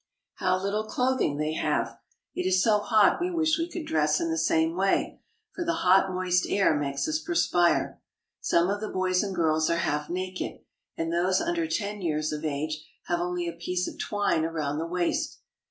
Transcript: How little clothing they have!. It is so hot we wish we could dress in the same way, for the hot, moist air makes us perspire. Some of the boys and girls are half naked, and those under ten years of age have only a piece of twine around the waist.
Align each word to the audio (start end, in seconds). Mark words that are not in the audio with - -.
How 0.37 0.57
little 0.59 0.85
clothing 0.85 1.37
they 1.37 1.53
have!. 1.53 1.99
It 2.33 2.47
is 2.47 2.63
so 2.63 2.79
hot 2.79 3.21
we 3.21 3.29
wish 3.29 3.59
we 3.59 3.69
could 3.69 3.85
dress 3.85 4.19
in 4.19 4.31
the 4.31 4.37
same 4.39 4.75
way, 4.75 5.21
for 5.53 5.63
the 5.63 5.75
hot, 5.85 6.09
moist 6.11 6.47
air 6.49 6.75
makes 6.75 7.07
us 7.07 7.19
perspire. 7.21 8.01
Some 8.39 8.71
of 8.71 8.81
the 8.81 8.89
boys 8.89 9.21
and 9.21 9.35
girls 9.35 9.69
are 9.69 9.77
half 9.77 10.09
naked, 10.09 10.61
and 10.97 11.13
those 11.13 11.39
under 11.39 11.67
ten 11.67 12.01
years 12.01 12.31
of 12.31 12.43
age 12.43 12.83
have 13.03 13.19
only 13.19 13.47
a 13.47 13.53
piece 13.53 13.87
of 13.87 13.99
twine 13.99 14.43
around 14.43 14.79
the 14.79 14.87
waist. 14.87 15.37